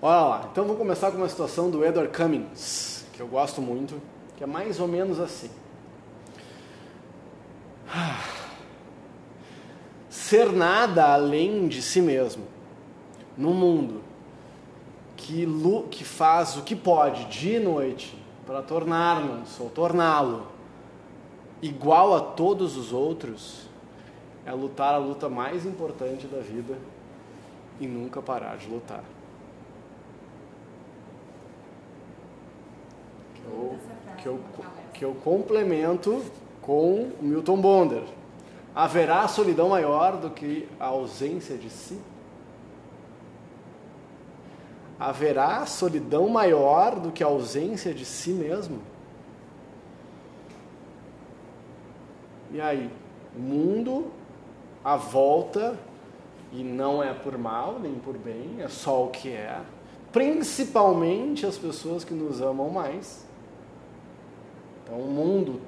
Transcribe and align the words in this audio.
Olha 0.00 0.20
lá, 0.20 0.48
então 0.52 0.64
vou 0.64 0.76
começar 0.76 1.10
com 1.10 1.16
uma 1.16 1.28
situação 1.28 1.68
do 1.68 1.84
Edward 1.84 2.16
Cummings, 2.16 3.04
que 3.12 3.20
eu 3.20 3.26
gosto 3.26 3.60
muito, 3.60 4.00
que 4.36 4.44
é 4.44 4.46
mais 4.46 4.78
ou 4.78 4.86
menos 4.86 5.18
assim. 5.18 5.50
Ser 10.08 10.52
nada 10.52 11.12
além 11.12 11.66
de 11.66 11.82
si 11.82 12.00
mesmo, 12.00 12.44
no 13.36 13.52
mundo 13.52 14.02
que, 15.16 15.44
que 15.90 16.04
faz 16.04 16.56
o 16.56 16.62
que 16.62 16.76
pode 16.76 17.24
dia 17.24 17.58
e 17.58 17.60
noite 17.60 18.16
para 18.46 18.62
tornar-nos 18.62 19.58
ou 19.58 19.68
torná-lo 19.68 20.46
igual 21.60 22.14
a 22.14 22.20
todos 22.20 22.76
os 22.76 22.92
outros, 22.92 23.68
é 24.46 24.52
lutar 24.52 24.94
a 24.94 24.98
luta 24.98 25.28
mais 25.28 25.66
importante 25.66 26.28
da 26.28 26.38
vida 26.38 26.78
e 27.80 27.86
nunca 27.88 28.22
parar 28.22 28.56
de 28.56 28.68
lutar. 28.68 29.02
Que 33.48 33.54
eu, 33.54 33.78
que 34.18 34.26
eu, 34.26 34.40
que 34.94 35.04
eu 35.04 35.14
complemento 35.24 36.22
com 36.60 37.04
o 37.04 37.22
Milton 37.22 37.60
Bonder. 37.60 38.02
Haverá 38.74 39.26
solidão 39.26 39.70
maior 39.70 40.16
do 40.16 40.30
que 40.30 40.68
a 40.78 40.86
ausência 40.86 41.56
de 41.56 41.70
si? 41.70 41.98
Haverá 44.98 45.64
solidão 45.66 46.28
maior 46.28 46.98
do 46.98 47.10
que 47.12 47.22
a 47.22 47.26
ausência 47.26 47.94
de 47.94 48.04
si 48.04 48.30
mesmo? 48.30 48.80
E 52.50 52.60
aí, 52.60 52.90
o 53.36 53.40
mundo, 53.40 54.10
a 54.84 54.96
volta, 54.96 55.78
e 56.52 56.62
não 56.64 57.02
é 57.02 57.12
por 57.12 57.36
mal 57.36 57.78
nem 57.78 57.94
por 57.94 58.16
bem, 58.16 58.56
é 58.60 58.68
só 58.68 59.04
o 59.04 59.10
que 59.10 59.30
é. 59.30 59.60
Principalmente 60.10 61.46
as 61.46 61.58
pessoas 61.58 62.04
que 62.04 62.14
nos 62.14 62.40
amam 62.40 62.70
mais. 62.70 63.27
Então, 64.88 64.98
o 65.00 65.06
mundo 65.06 65.60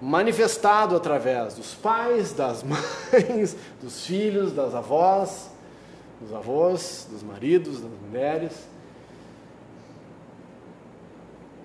manifestado 0.00 0.94
através 0.94 1.54
dos 1.54 1.74
pais, 1.74 2.32
das 2.32 2.62
mães, 2.64 3.56
dos 3.82 4.06
filhos, 4.06 4.52
das 4.52 4.74
avós, 4.74 5.50
dos 6.20 6.32
avós, 6.32 7.08
dos 7.10 7.22
maridos, 7.22 7.80
das 7.80 7.90
mulheres. 7.90 8.68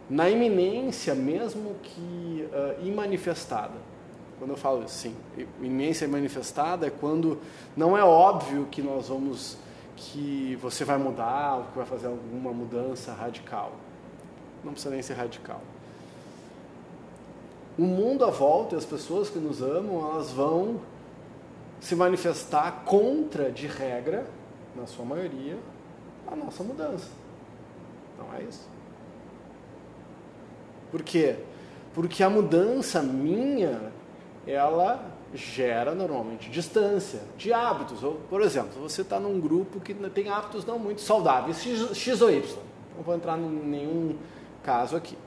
Na 0.09 0.29
iminência, 0.29 1.13
mesmo 1.13 1.75
que 1.83 2.47
uh, 2.51 2.85
imanifestada. 2.85 3.91
Quando 4.39 4.51
eu 4.51 4.57
falo 4.57 4.83
assim, 4.83 5.15
iminência 5.61 6.07
manifestada 6.07 6.87
é 6.87 6.89
quando 6.89 7.39
não 7.77 7.95
é 7.95 8.03
óbvio 8.03 8.67
que 8.71 8.81
nós 8.81 9.07
vamos, 9.07 9.55
que 9.95 10.57
você 10.59 10.83
vai 10.83 10.97
mudar 10.97 11.57
ou 11.57 11.63
que 11.65 11.77
vai 11.77 11.85
fazer 11.85 12.07
alguma 12.07 12.51
mudança 12.51 13.13
radical. 13.13 13.73
Não 14.63 14.73
precisa 14.73 14.93
nem 14.93 15.01
ser 15.03 15.13
radical. 15.13 15.61
O 17.81 17.83
mundo 17.83 18.23
à 18.23 18.29
volta 18.29 18.75
e 18.75 18.77
as 18.77 18.85
pessoas 18.85 19.27
que 19.27 19.39
nos 19.39 19.59
amam, 19.59 20.07
elas 20.07 20.29
vão 20.29 20.79
se 21.79 21.95
manifestar 21.95 22.83
contra, 22.85 23.51
de 23.51 23.65
regra, 23.65 24.27
na 24.75 24.85
sua 24.85 25.03
maioria, 25.03 25.57
a 26.27 26.35
nossa 26.35 26.63
mudança. 26.63 27.07
Não 28.19 28.31
é 28.35 28.43
isso? 28.43 28.69
Por 30.91 31.01
quê? 31.01 31.37
Porque 31.91 32.21
a 32.21 32.29
mudança 32.29 33.01
minha 33.01 33.91
ela 34.45 35.03
gera 35.33 35.95
normalmente 35.95 36.51
distância 36.51 37.21
de 37.35 37.51
hábitos. 37.51 38.03
Ou, 38.03 38.21
por 38.29 38.43
exemplo, 38.43 38.79
você 38.79 39.01
está 39.01 39.19
num 39.19 39.41
grupo 39.41 39.79
que 39.79 39.95
tem 40.11 40.29
hábitos 40.29 40.67
não 40.67 40.77
muito 40.77 41.01
saudáveis, 41.01 41.59
X, 41.59 41.97
X 41.97 42.21
ou 42.21 42.29
Y. 42.29 42.59
Não 42.95 43.01
vou 43.01 43.15
entrar 43.15 43.39
em 43.39 43.49
nenhum 43.49 44.17
caso 44.61 44.95
aqui. 44.95 45.17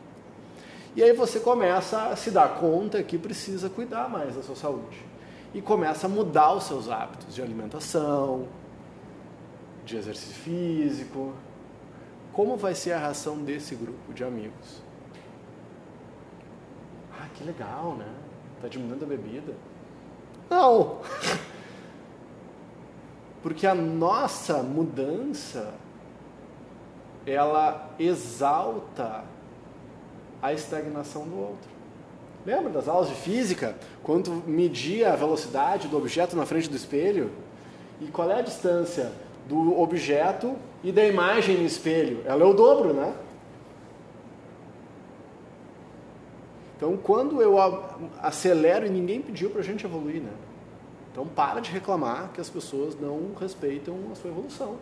E 0.97 1.03
aí 1.03 1.13
você 1.13 1.41
começa 1.41 2.09
a 2.09 2.17
se 2.17 2.31
dar 2.31 2.61
conta 2.61 3.03
que 3.03 3.19
precisa 3.19 3.69
cuidar 3.69 4.09
mais 4.09 4.37
da 4.37 4.43
sua 4.43 4.55
saúde. 4.55 5.05
E 5.53 5.61
começa 5.61 6.07
a 6.07 6.11
mudar 6.11 6.53
os 6.53 6.65
seus 6.65 6.89
hábitos 6.89 7.35
de 7.35 7.43
alimentação, 7.43 8.47
de 9.85 9.97
exercício 9.97 10.35
físico. 10.35 11.33
Como 12.33 12.57
vai 12.57 12.75
ser 12.75 12.93
a 12.93 12.99
reação 12.99 13.39
desse 13.39 13.75
grupo 13.75 14.13
de 14.13 14.23
amigos? 14.23 14.83
Ah, 17.13 17.27
que 17.35 17.43
legal, 17.43 17.95
né? 17.97 18.09
Está 18.57 18.69
diminuindo 18.69 19.05
a 19.05 19.09
bebida? 19.09 19.55
Não! 20.49 21.01
Porque 23.43 23.67
a 23.67 23.75
nossa 23.75 24.63
mudança 24.63 25.75
ela 27.27 27.91
exalta 27.99 29.25
a 30.45 30.53
estagnação 30.53 31.27
do 31.27 31.39
outro. 31.39 31.71
Lembra 32.45 32.71
das 32.71 32.87
aulas 32.87 33.09
de 33.09 33.15
física? 33.15 33.75
Quando 34.03 34.31
media 34.47 35.15
a 35.15 35.17
velocidade 35.17 35.89
do 35.89 35.97
objeto 35.97 36.37
na 36.37 36.45
frente 36.45 36.69
do 36.69 36.77
espelho? 36.77 37.31
E 37.99 38.09
qual 38.09 38.31
é 38.31 38.41
a 38.41 38.43
distância 38.43 39.11
do 39.49 39.81
objeto 39.81 40.55
e 40.83 40.93
da 40.93 41.03
imagem 41.07 41.57
no 41.57 41.65
espelho? 41.65 42.21
Ela 42.27 42.43
é 42.43 42.47
o 42.47 42.53
dobro, 42.53 42.93
né? 42.93 43.15
Então, 46.77 46.95
quando 46.99 47.41
eu 47.41 47.57
acelero 48.21 48.85
e 48.85 48.91
ninguém 48.91 49.23
pediu 49.23 49.49
para 49.49 49.61
a 49.61 49.65
gente 49.65 49.87
evoluir, 49.87 50.21
né? 50.21 50.33
Então, 51.11 51.27
para 51.27 51.61
de 51.61 51.71
reclamar 51.71 52.33
que 52.35 52.41
as 52.43 52.51
pessoas 52.51 52.95
não 53.01 53.31
respeitam 53.41 53.97
a 54.13 54.15
sua 54.15 54.31
evolução. 54.31 54.77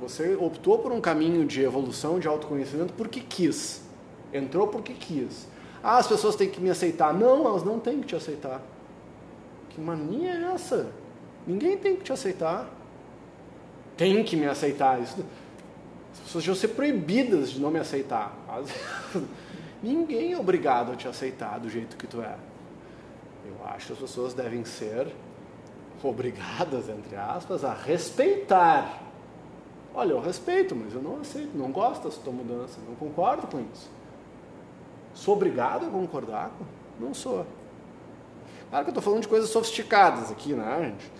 Você 0.00 0.36
optou 0.36 0.78
por 0.78 0.92
um 0.92 1.00
caminho 1.00 1.44
de 1.44 1.62
evolução, 1.62 2.20
de 2.20 2.28
autoconhecimento, 2.28 2.92
porque 2.94 3.20
quis. 3.20 3.87
Entrou 4.32 4.68
porque 4.68 4.92
quis. 4.92 5.46
Ah, 5.82 5.98
as 5.98 6.06
pessoas 6.06 6.36
têm 6.36 6.50
que 6.50 6.60
me 6.60 6.70
aceitar. 6.70 7.14
Não, 7.14 7.46
elas 7.46 7.62
não 7.62 7.78
têm 7.78 8.00
que 8.00 8.08
te 8.08 8.16
aceitar. 8.16 8.60
Que 9.70 9.80
mania 9.80 10.32
é 10.32 10.54
essa? 10.54 10.90
Ninguém 11.46 11.76
tem 11.78 11.96
que 11.96 12.04
te 12.04 12.12
aceitar. 12.12 12.68
Tem 13.96 14.22
que 14.22 14.36
me 14.36 14.46
aceitar. 14.46 15.00
Isso... 15.00 15.24
As 16.12 16.20
pessoas 16.20 16.46
vão 16.46 16.54
ser 16.54 16.68
proibidas 16.68 17.50
de 17.50 17.60
não 17.60 17.70
me 17.70 17.78
aceitar. 17.78 18.36
Ninguém 19.82 20.32
é 20.32 20.38
obrigado 20.38 20.92
a 20.92 20.96
te 20.96 21.06
aceitar 21.06 21.58
do 21.60 21.68
jeito 21.68 21.96
que 21.96 22.06
tu 22.06 22.20
é. 22.20 22.36
Eu 23.46 23.66
acho 23.66 23.86
que 23.86 23.92
as 23.92 23.98
pessoas 23.98 24.34
devem 24.34 24.64
ser 24.64 25.06
obrigadas, 26.02 26.88
entre 26.88 27.16
aspas, 27.16 27.64
a 27.64 27.72
respeitar. 27.72 29.02
Olha, 29.94 30.12
eu 30.12 30.20
respeito, 30.20 30.76
mas 30.76 30.92
eu 30.92 31.02
não 31.02 31.20
aceito, 31.20 31.56
não 31.56 31.72
gosto 31.72 32.08
da 32.08 32.14
tua 32.14 32.32
mudança, 32.32 32.78
não 32.86 32.94
concordo 32.94 33.46
com 33.46 33.60
isso. 33.72 33.90
Sou 35.18 35.34
obrigado 35.34 35.86
a 35.86 35.90
concordar? 35.90 36.52
Não 37.00 37.12
sou. 37.12 37.44
Claro 38.70 38.84
que 38.84 38.90
eu 38.90 38.92
estou 38.92 39.02
falando 39.02 39.22
de 39.22 39.28
coisas 39.28 39.50
sofisticadas 39.50 40.30
aqui, 40.30 40.52
né, 40.52 40.90
gente? 40.90 41.10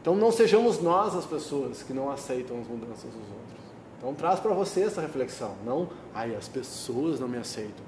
Então 0.00 0.14
não 0.14 0.30
sejamos 0.30 0.80
nós 0.80 1.16
as 1.16 1.24
pessoas 1.26 1.82
que 1.82 1.92
não 1.92 2.08
aceitam 2.08 2.60
as 2.60 2.68
mudanças 2.68 3.02
dos 3.02 3.14
outros. 3.14 3.56
Então 3.98 4.14
traz 4.14 4.38
para 4.38 4.54
você 4.54 4.82
essa 4.82 5.00
reflexão, 5.00 5.56
não, 5.64 5.88
ai, 6.14 6.36
as 6.36 6.46
pessoas 6.46 7.18
não 7.18 7.26
me 7.26 7.38
aceitam. 7.38 7.84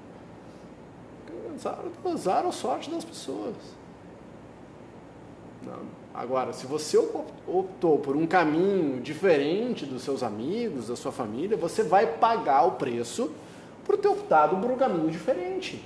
Azar 2.04 2.44
a 2.44 2.50
sorte 2.50 2.90
das 2.90 3.04
pessoas. 3.04 3.54
Não. 5.64 5.82
Agora, 6.12 6.52
se 6.52 6.66
você 6.66 6.98
optou 7.46 7.98
por 7.98 8.16
um 8.16 8.26
caminho 8.26 9.00
diferente 9.00 9.86
dos 9.86 10.02
seus 10.02 10.24
amigos, 10.24 10.88
da 10.88 10.96
sua 10.96 11.12
família, 11.12 11.56
você 11.56 11.84
vai 11.84 12.18
pagar 12.18 12.64
o 12.64 12.72
preço 12.72 13.30
por 13.88 13.96
ter 13.96 14.08
optado 14.08 14.58
por 14.58 14.70
um 14.70 14.76
caminho 14.76 15.10
diferente. 15.10 15.82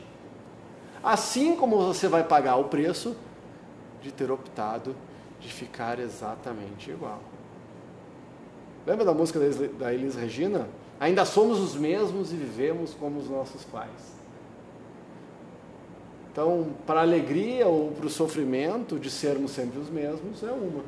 Assim 1.04 1.54
como 1.54 1.78
você 1.78 2.08
vai 2.08 2.24
pagar 2.24 2.56
o 2.56 2.64
preço 2.64 3.16
de 4.02 4.10
ter 4.10 4.28
optado 4.28 4.96
de 5.38 5.48
ficar 5.48 6.00
exatamente 6.00 6.90
igual. 6.90 7.20
Lembra 8.84 9.04
da 9.04 9.14
música 9.14 9.38
da 9.78 9.94
Elis 9.94 10.16
Regina? 10.16 10.68
Ainda 10.98 11.24
somos 11.24 11.60
os 11.60 11.76
mesmos 11.76 12.32
e 12.32 12.36
vivemos 12.36 12.92
como 12.94 13.20
os 13.20 13.30
nossos 13.30 13.64
pais. 13.64 14.12
Então, 16.32 16.70
para 16.84 17.00
a 17.00 17.02
alegria 17.02 17.68
ou 17.68 17.92
para 17.92 18.06
o 18.06 18.10
sofrimento 18.10 18.98
de 18.98 19.10
sermos 19.10 19.52
sempre 19.52 19.78
os 19.78 19.88
mesmos 19.88 20.42
é 20.42 20.50
uma. 20.50 20.82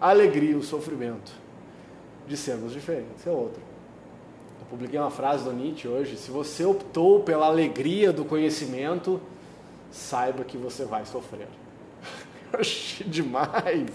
A 0.00 0.10
alegria 0.10 0.52
e 0.52 0.54
o 0.54 0.62
sofrimento 0.62 1.32
de 2.28 2.36
sermos 2.36 2.72
diferentes 2.72 3.26
é 3.26 3.30
outra. 3.30 3.69
Publiquei 4.70 5.00
uma 5.00 5.10
frase 5.10 5.42
do 5.42 5.52
Nietzsche 5.52 5.88
hoje: 5.88 6.16
se 6.16 6.30
você 6.30 6.64
optou 6.64 7.24
pela 7.24 7.46
alegria 7.46 8.12
do 8.12 8.24
conhecimento, 8.24 9.20
saiba 9.90 10.44
que 10.44 10.56
você 10.56 10.84
vai 10.84 11.04
sofrer. 11.04 11.48
Eu 12.52 12.60
achei 12.60 13.04
demais. 13.06 13.90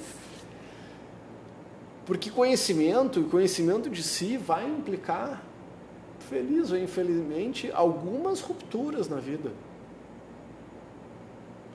Porque 2.06 2.30
conhecimento, 2.30 3.22
e 3.22 3.24
conhecimento 3.24 3.90
de 3.90 4.04
si 4.04 4.38
vai 4.38 4.68
implicar, 4.68 5.42
feliz 6.20 6.72
ou 6.72 6.78
infelizmente, 6.78 7.72
algumas 7.74 8.42
rupturas 8.42 9.08
na 9.08 9.18
vida. 9.18 9.52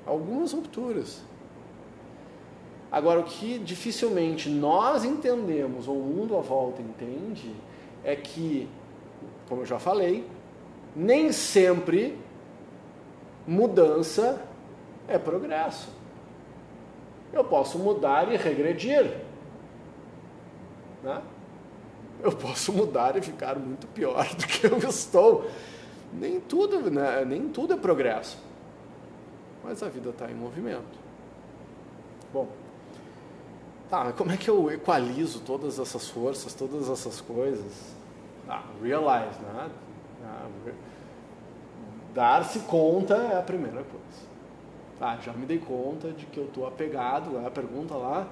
Algumas 0.07 0.53
rupturas. 0.53 1.23
Agora, 2.93 3.21
o 3.21 3.25
que 3.25 3.59
dificilmente 3.59 4.49
nós 4.49 5.05
entendemos, 5.05 5.89
ou 5.89 5.97
o 5.97 6.03
mundo 6.03 6.37
à 6.37 6.41
volta 6.41 6.83
entende, 6.83 7.55
é 8.05 8.17
que, 8.17 8.69
como 9.51 9.63
eu 9.63 9.67
já 9.67 9.81
falei, 9.81 10.25
nem 10.95 11.33
sempre 11.33 12.17
mudança 13.45 14.41
é 15.09 15.19
progresso. 15.19 15.89
Eu 17.33 17.43
posso 17.43 17.77
mudar 17.77 18.33
e 18.33 18.37
regredir. 18.37 19.13
Né? 21.03 21.21
Eu 22.23 22.31
posso 22.31 22.73
mudar 22.73 23.17
e 23.17 23.23
ficar 23.23 23.59
muito 23.59 23.89
pior 23.89 24.25
do 24.37 24.47
que 24.47 24.67
eu 24.67 24.79
estou. 24.79 25.51
Nem 26.13 26.39
tudo, 26.39 26.89
né? 26.89 27.25
nem 27.25 27.49
tudo 27.49 27.75
é 27.75 27.77
progresso. 27.77 28.39
Mas 29.65 29.83
a 29.83 29.89
vida 29.89 30.11
está 30.11 30.31
em 30.31 30.35
movimento. 30.35 31.01
Bom, 32.33 32.47
tá, 33.89 34.13
como 34.13 34.31
é 34.31 34.37
que 34.37 34.49
eu 34.49 34.71
equalizo 34.71 35.41
todas 35.41 35.81
essas 35.81 36.09
forças, 36.09 36.55
todas 36.55 36.89
essas 36.89 37.21
coisas? 37.21 37.99
Ah, 38.51 38.65
realize, 38.83 39.39
né? 39.41 39.71
Ah, 40.25 40.49
Dar-se 42.13 42.59
conta 42.61 43.15
é 43.15 43.39
a 43.39 43.43
primeira 43.43 43.85
coisa. 43.85 44.31
Tá, 44.99 45.17
já 45.25 45.33
me 45.33 45.47
dei 45.47 45.59
conta 45.59 46.11
de 46.11 46.27
que 46.27 46.39
eu 46.39 46.45
estou 46.45 46.67
apegado, 46.67 47.39
a 47.47 47.51
pergunta 47.51 47.95
lá, 47.95 48.27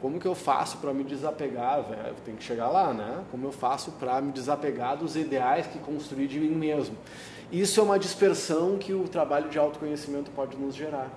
como 0.00 0.18
que 0.18 0.26
eu 0.26 0.34
faço 0.34 0.78
para 0.78 0.92
me 0.92 1.04
desapegar? 1.04 1.82
Véio? 1.82 2.14
Tem 2.24 2.34
que 2.34 2.42
chegar 2.42 2.68
lá, 2.68 2.94
né? 2.94 3.24
Como 3.30 3.46
eu 3.46 3.52
faço 3.52 3.92
para 3.92 4.20
me 4.20 4.32
desapegar 4.32 4.96
dos 4.96 5.16
ideais 5.16 5.66
que 5.66 5.78
construí 5.78 6.26
de 6.26 6.40
mim 6.40 6.54
mesmo? 6.54 6.96
Isso 7.52 7.80
é 7.80 7.82
uma 7.82 7.98
dispersão 7.98 8.78
que 8.78 8.92
o 8.92 9.08
trabalho 9.08 9.48
de 9.48 9.58
autoconhecimento 9.58 10.30
pode 10.30 10.56
nos 10.56 10.74
gerar 10.74 11.10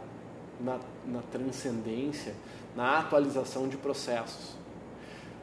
na, 0.60 0.78
na 1.06 1.22
transcendência, 1.32 2.34
na 2.76 3.00
atualização 3.00 3.68
de 3.68 3.78
processos. 3.78 4.56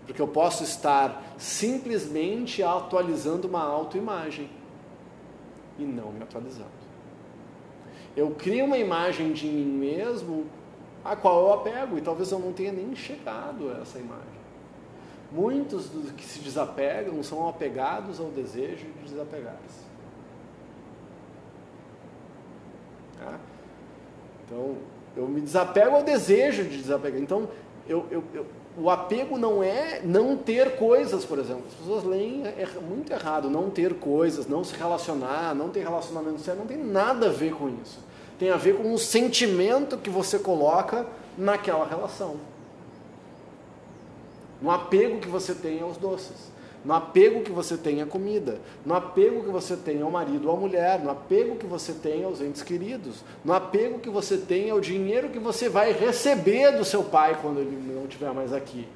Porque 0.09 0.23
eu 0.23 0.27
posso 0.27 0.65
estar 0.65 1.23
simplesmente 1.37 2.63
atualizando 2.63 3.47
uma 3.47 3.63
autoimagem 3.63 4.49
e 5.79 5.85
não 5.85 6.11
me 6.11 6.23
atualizando. 6.23 6.71
Eu 8.17 8.31
crio 8.31 8.65
uma 8.65 8.79
imagem 8.79 9.35
de 9.35 9.47
mim 9.47 9.67
mesmo 9.67 10.47
a 11.05 11.15
qual 11.15 11.43
eu 11.43 11.53
apego 11.53 11.99
e 11.99 12.01
talvez 12.01 12.33
eu 12.33 12.39
não 12.39 12.55
tenha 12.55 12.73
nem 12.73 12.97
chegado 12.97 13.71
a 13.71 13.83
essa 13.83 13.99
imagem. 13.99 14.39
Muitos 15.31 15.91
dos 15.91 16.11
que 16.13 16.25
se 16.25 16.39
desapegam 16.39 17.23
são 17.23 17.47
apegados 17.47 18.19
ao 18.19 18.29
desejo 18.29 18.87
de 18.87 19.11
desapegar-se. 19.11 19.85
Tá? 23.19 23.39
Então, 24.47 24.79
eu 25.15 25.29
me 25.29 25.43
desapego 25.43 25.97
ao 25.97 26.03
desejo 26.03 26.65
de 26.65 26.79
desapegar. 26.79 27.21
Então, 27.21 27.47
eu, 27.89 28.07
eu, 28.11 28.23
eu, 28.35 28.47
o 28.77 28.91
apego 28.91 29.39
não 29.39 29.63
é 29.63 30.01
não 30.05 30.37
ter 30.37 30.77
coisas, 30.77 31.25
por 31.25 31.39
exemplo. 31.39 31.65
As 31.69 31.75
pessoas 31.75 32.05
leem 32.05 32.47
é 32.47 32.67
muito 32.81 33.13
errado, 33.13 33.49
não 33.49 33.71
ter 33.71 33.95
coisas, 33.95 34.47
não 34.47 34.63
se 34.63 34.75
relacionar, 34.75 35.55
não 35.55 35.69
ter 35.69 35.81
relacionamento 35.81 36.41
sério, 36.41 36.61
não 36.61 36.67
tem 36.67 36.77
nada 36.77 37.27
a 37.27 37.33
ver 37.33 37.55
com 37.55 37.69
isso. 37.83 37.99
Tem 38.39 38.51
a 38.51 38.57
ver 38.57 38.77
com 38.77 38.93
o 38.93 38.99
sentimento 38.99 39.97
que 39.97 40.11
você 40.11 40.39
coloca 40.39 41.07
naquela 41.37 41.87
relação. 41.87 42.37
No 44.61 44.71
apego 44.71 45.19
que 45.19 45.29
você 45.29 45.55
tem 45.55 45.81
aos 45.81 45.97
doces 45.97 46.58
no 46.85 46.95
apego 46.95 47.43
que 47.43 47.51
você 47.51 47.77
tem 47.77 48.01
à 48.01 48.07
comida, 48.07 48.61
no 48.87 48.95
apego 48.95 49.43
que 49.43 49.51
você 49.51 49.77
tem 49.77 50.01
ao 50.01 50.11
marido 50.11 50.49
ou 50.49 50.57
à 50.57 50.59
mulher, 50.59 51.01
no 51.01 51.11
apego 51.11 51.57
que 51.57 51.67
você 51.67 51.93
tem 51.93 52.25
aos 52.25 52.41
entes 52.41 52.63
queridos, 52.63 53.25
no 53.45 53.53
apego 53.53 53.99
que 53.99 54.09
você 54.09 54.37
tem 54.37 54.71
ao 54.71 54.81
dinheiro 54.81 55.29
que 55.29 55.39
você 55.39 55.69
vai 55.69 55.93
receber 55.93 56.77
do 56.77 56.85
seu 56.85 57.03
pai 57.03 57.39
quando 57.43 57.61
ele 57.61 57.77
não 57.93 58.05
estiver 58.05 58.33
mais 58.33 58.53
aqui. 58.53 58.87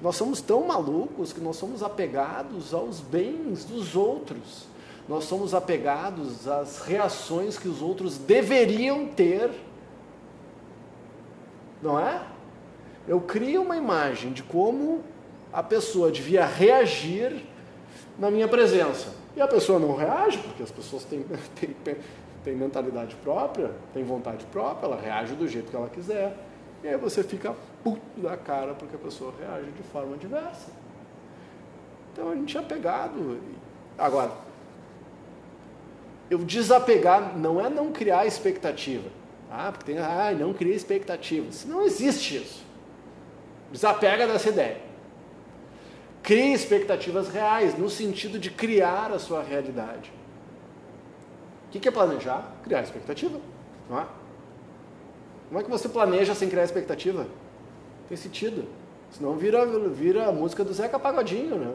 Nós 0.00 0.16
somos 0.16 0.40
tão 0.40 0.66
malucos 0.66 1.32
que 1.32 1.40
nós 1.40 1.56
somos 1.56 1.82
apegados 1.82 2.74
aos 2.74 3.00
bens 3.00 3.64
dos 3.64 3.96
outros. 3.96 4.66
Nós 5.08 5.24
somos 5.24 5.54
apegados 5.54 6.48
às 6.48 6.80
reações 6.80 7.58
que 7.58 7.68
os 7.68 7.82
outros 7.82 8.16
deveriam 8.16 9.06
ter. 9.06 9.50
Não 11.82 11.98
é? 11.98 12.22
Eu 13.06 13.20
crio 13.20 13.62
uma 13.62 13.76
imagem 13.76 14.32
de 14.32 14.42
como 14.42 15.02
a 15.54 15.62
pessoa 15.62 16.10
devia 16.10 16.44
reagir 16.44 17.46
na 18.18 18.28
minha 18.28 18.48
presença. 18.48 19.14
E 19.36 19.40
a 19.40 19.46
pessoa 19.46 19.78
não 19.78 19.94
reage, 19.94 20.38
porque 20.38 20.64
as 20.64 20.70
pessoas 20.72 21.04
têm, 21.04 21.24
têm, 21.84 21.96
têm 22.42 22.56
mentalidade 22.56 23.14
própria, 23.16 23.70
têm 23.92 24.02
vontade 24.02 24.44
própria, 24.46 24.86
ela 24.86 25.00
reage 25.00 25.36
do 25.36 25.46
jeito 25.46 25.70
que 25.70 25.76
ela 25.76 25.88
quiser. 25.88 26.36
E 26.82 26.88
aí 26.88 26.96
você 26.96 27.22
fica 27.22 27.54
puto 27.84 28.20
da 28.20 28.36
cara 28.36 28.74
porque 28.74 28.96
a 28.96 28.98
pessoa 28.98 29.32
reage 29.38 29.70
de 29.70 29.82
forma 29.84 30.16
diversa. 30.16 30.72
Então 32.12 32.30
a 32.30 32.34
gente 32.34 32.56
é 32.56 32.60
apegado. 32.60 33.38
Agora, 33.96 34.32
eu 36.28 36.38
desapegar 36.38 37.38
não 37.38 37.64
é 37.64 37.70
não 37.70 37.92
criar 37.92 38.26
expectativa. 38.26 39.08
Ah, 39.48 39.70
porque 39.70 39.92
tem, 39.92 39.98
ah, 40.02 40.34
não 40.36 40.52
cria 40.52 40.74
expectativas. 40.74 41.64
Não 41.64 41.82
existe 41.82 42.38
isso. 42.38 42.64
Desapega 43.70 44.26
dessa 44.26 44.48
ideia. 44.48 44.93
Crie 46.24 46.54
expectativas 46.54 47.28
reais, 47.28 47.76
no 47.76 47.90
sentido 47.90 48.38
de 48.38 48.50
criar 48.50 49.12
a 49.12 49.18
sua 49.18 49.42
realidade. 49.42 50.10
O 51.68 51.78
que 51.78 51.86
é 51.86 51.92
planejar? 51.92 52.50
Criar 52.62 52.82
expectativa. 52.82 53.38
Não 53.90 54.00
é? 54.00 54.06
Como 55.48 55.60
é 55.60 55.62
que 55.62 55.70
você 55.70 55.86
planeja 55.86 56.34
sem 56.34 56.48
criar 56.48 56.64
expectativa? 56.64 57.26
Tem 58.08 58.16
sentido. 58.16 58.64
Senão 59.10 59.36
vira, 59.36 59.66
vira 59.90 60.26
a 60.26 60.32
música 60.32 60.64
do 60.64 60.72
Zeca 60.72 60.98
Pagodinho, 60.98 61.56
né? 61.56 61.74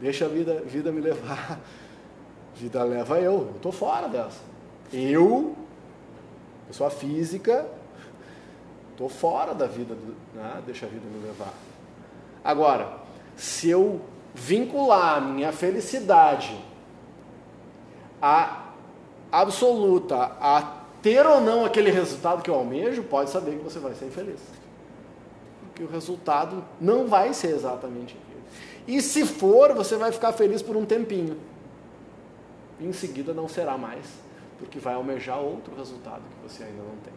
Deixa 0.00 0.24
a 0.24 0.28
vida, 0.28 0.62
vida 0.66 0.90
me 0.90 1.00
levar. 1.00 1.60
Vida 2.56 2.82
leva 2.82 3.20
eu. 3.20 3.32
Eu 3.32 3.52
estou 3.56 3.70
fora 3.70 4.08
dessa. 4.08 4.40
Eu, 4.90 5.54
pessoa 6.66 6.88
física, 6.88 7.68
estou 8.92 9.10
fora 9.10 9.54
da 9.54 9.66
vida, 9.66 9.94
do, 9.94 10.16
né? 10.34 10.62
deixa 10.64 10.86
a 10.86 10.88
vida 10.88 11.04
me 11.06 11.26
levar. 11.26 11.52
Agora, 12.42 13.05
se 13.36 13.68
eu 13.68 14.00
vincular 14.34 15.18
a 15.18 15.20
minha 15.20 15.52
felicidade 15.52 16.58
a 18.20 18.70
absoluta 19.30 20.16
a 20.40 20.76
ter 21.02 21.26
ou 21.26 21.40
não 21.40 21.64
aquele 21.64 21.90
resultado 21.90 22.42
que 22.42 22.50
eu 22.50 22.54
almejo, 22.54 23.02
pode 23.04 23.30
saber 23.30 23.58
que 23.58 23.62
você 23.62 23.78
vai 23.78 23.94
ser 23.94 24.06
infeliz. 24.06 24.40
Porque 25.60 25.84
o 25.84 25.86
resultado 25.86 26.64
não 26.80 27.06
vai 27.06 27.32
ser 27.34 27.48
exatamente 27.48 28.16
aquilo. 28.16 28.42
E 28.88 29.02
se 29.02 29.24
for, 29.24 29.72
você 29.74 29.96
vai 29.96 30.10
ficar 30.10 30.32
feliz 30.32 30.62
por 30.62 30.76
um 30.76 30.84
tempinho. 30.84 31.38
em 32.80 32.92
seguida 32.92 33.32
não 33.32 33.48
será 33.48 33.78
mais, 33.78 34.06
porque 34.58 34.78
vai 34.78 34.94
almejar 34.94 35.40
outro 35.40 35.74
resultado 35.76 36.22
que 36.22 36.48
você 36.48 36.64
ainda 36.64 36.82
não 36.82 36.96
tem. 36.96 37.14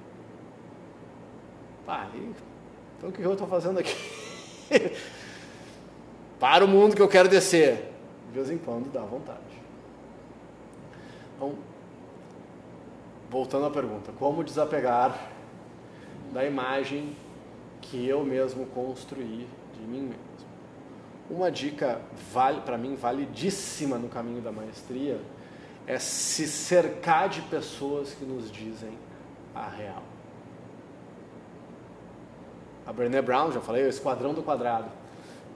Tá, 1.86 2.08
então 2.98 3.10
o 3.10 3.12
que 3.12 3.22
eu 3.22 3.34
estou 3.34 3.48
fazendo 3.48 3.80
aqui? 3.80 3.96
para 6.40 6.64
o 6.64 6.68
mundo 6.68 6.96
que 6.96 7.02
eu 7.02 7.08
quero 7.08 7.28
descer. 7.28 7.92
De 8.32 8.36
vez 8.36 8.50
em 8.50 8.58
quando 8.58 8.92
dá 8.92 9.02
vontade. 9.02 9.40
Então, 11.36 11.56
voltando 13.30 13.66
à 13.66 13.70
pergunta, 13.70 14.12
como 14.18 14.44
desapegar 14.44 15.18
da 16.32 16.46
imagem 16.46 17.16
que 17.82 18.08
eu 18.08 18.24
mesmo 18.24 18.66
construí 18.68 19.48
de 19.74 19.82
mim 19.82 20.02
mesmo? 20.02 20.30
Uma 21.30 21.52
dica 21.52 22.02
vale 22.34 22.62
para 22.62 22.78
mim 22.78 22.96
validíssima 22.96 23.98
no 23.98 24.10
caminho 24.10 24.42
da 24.42 24.52
maestria 24.52 25.20
é 25.86 26.00
se 26.00 26.48
cercar 26.48 27.30
de 27.30 27.42
pessoas 27.44 28.14
que 28.14 28.26
nos 28.26 28.52
dizem 28.52 28.98
a 29.54 29.68
real. 29.68 30.04
A 32.86 32.94
Brené 32.94 33.22
Brown, 33.22 33.52
já 33.52 33.62
falei, 33.62 33.86
o 33.86 33.90
esquadrão 33.90 34.34
do 34.34 34.42
quadrado. 34.42 34.90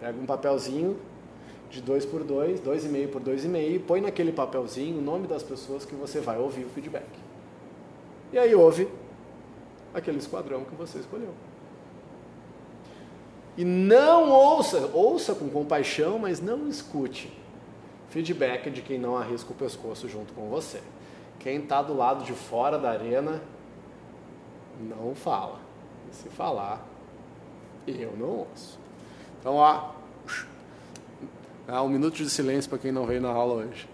Pega 0.03 0.19
um 0.19 0.25
papelzinho 0.25 1.00
de 1.69 1.81
2 1.81 2.05
por 2.07 2.25
2, 2.25 2.60
2,5 2.60 3.07
por 3.10 3.22
2,5, 3.22 3.86
põe 3.88 4.01
naquele 4.01 4.33
papelzinho 4.33 4.98
o 4.98 5.01
nome 5.01 5.27
das 5.27 5.41
pessoas 5.41 5.86
que 5.86 5.95
você 5.95 6.19
vai 6.19 6.38
ouvir 6.38 6.65
o 6.65 6.69
feedback. 6.69 7.07
E 8.33 8.38
aí 8.38 8.53
ouve 8.53 8.89
aquele 9.93 10.17
esquadrão 10.17 10.65
que 10.65 10.75
você 10.75 11.00
escolheu. 11.00 11.33
E 13.57 13.63
não 13.63 14.29
ouça, 14.29 14.89
ouça 14.93 15.33
com 15.33 15.48
compaixão, 15.48 16.19
mas 16.19 16.41
não 16.41 16.67
escute 16.67 17.31
feedback 18.10 18.69
de 18.69 18.81
quem 18.81 19.00
não 19.00 19.15
arrisca 19.15 19.53
o 19.53 19.55
pescoço 19.55 20.10
junto 20.10 20.33
com 20.33 20.50
você. 20.50 20.81
Quem 21.39 21.62
está 21.62 21.81
do 21.81 21.95
lado 21.95 22.25
de 22.25 22.33
fora 22.33 22.77
da 22.77 22.91
arena, 22.91 23.41
não 24.81 25.15
fala. 25.15 25.60
E 26.12 26.13
se 26.13 26.27
falar, 26.27 26.86
eu 27.88 28.17
não 28.17 28.39
ouço. 28.39 28.82
Então, 29.43 29.55
ó, 29.55 29.89
um 31.83 31.89
minuto 31.89 32.15
de 32.15 32.29
silêncio 32.29 32.69
para 32.69 32.79
quem 32.79 32.93
não 32.93 33.05
veio 33.05 33.19
na 33.19 33.27
aula 33.27 33.65
hoje. 33.65 33.89